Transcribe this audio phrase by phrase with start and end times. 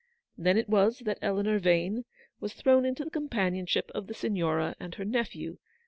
[0.35, 2.05] Then it was that Eleanor Vane
[2.39, 5.59] was thrown into the companionship of the Signora and her nephew.